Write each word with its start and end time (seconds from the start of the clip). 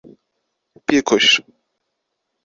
Picos 0.87 1.33